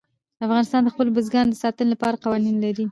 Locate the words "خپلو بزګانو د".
0.93-1.55